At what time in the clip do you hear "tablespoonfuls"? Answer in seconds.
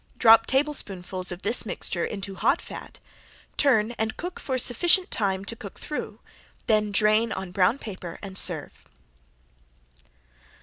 0.47-1.31